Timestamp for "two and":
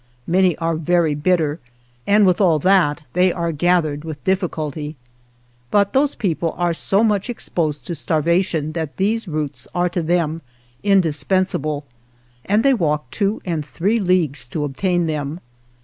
13.11-13.63